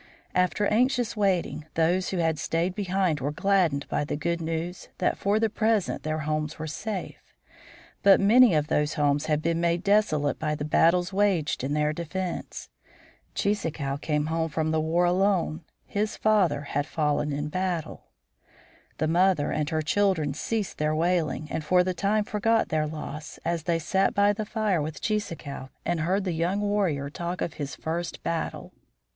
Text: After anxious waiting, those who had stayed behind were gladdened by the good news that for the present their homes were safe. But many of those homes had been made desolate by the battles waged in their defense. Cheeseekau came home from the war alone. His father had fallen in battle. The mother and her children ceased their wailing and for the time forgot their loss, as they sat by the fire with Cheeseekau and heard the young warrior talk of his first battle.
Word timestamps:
After 0.33 0.65
anxious 0.65 1.15
waiting, 1.15 1.65
those 1.75 2.09
who 2.09 2.17
had 2.17 2.39
stayed 2.39 2.73
behind 2.73 3.19
were 3.19 3.31
gladdened 3.31 3.87
by 3.87 4.03
the 4.03 4.15
good 4.15 4.41
news 4.41 4.89
that 4.97 5.15
for 5.15 5.39
the 5.39 5.47
present 5.47 6.01
their 6.01 6.21
homes 6.21 6.57
were 6.57 6.65
safe. 6.65 7.35
But 8.01 8.19
many 8.19 8.55
of 8.55 8.65
those 8.65 8.95
homes 8.95 9.27
had 9.27 9.43
been 9.43 9.61
made 9.61 9.83
desolate 9.83 10.39
by 10.39 10.55
the 10.55 10.65
battles 10.65 11.13
waged 11.13 11.63
in 11.63 11.73
their 11.75 11.93
defense. 11.93 12.69
Cheeseekau 13.35 13.97
came 14.01 14.25
home 14.25 14.49
from 14.49 14.71
the 14.71 14.81
war 14.81 15.05
alone. 15.05 15.61
His 15.85 16.17
father 16.17 16.61
had 16.61 16.87
fallen 16.87 17.31
in 17.31 17.49
battle. 17.49 18.07
The 18.97 19.07
mother 19.07 19.51
and 19.51 19.69
her 19.69 19.83
children 19.83 20.33
ceased 20.33 20.79
their 20.79 20.95
wailing 20.95 21.47
and 21.51 21.63
for 21.63 21.83
the 21.83 21.93
time 21.93 22.23
forgot 22.23 22.69
their 22.69 22.87
loss, 22.87 23.37
as 23.45 23.61
they 23.65 23.77
sat 23.77 24.15
by 24.15 24.33
the 24.33 24.45
fire 24.47 24.81
with 24.81 24.99
Cheeseekau 24.99 25.69
and 25.85 25.99
heard 25.99 26.23
the 26.23 26.31
young 26.33 26.59
warrior 26.59 27.11
talk 27.11 27.39
of 27.41 27.53
his 27.53 27.75
first 27.75 28.23
battle. 28.23 28.73